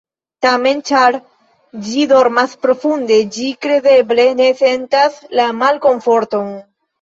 [0.43, 1.17] Tamen, ĉar
[1.87, 6.51] ĝi dormas profunde, ĝi kredeble ne sentas la malkomforton.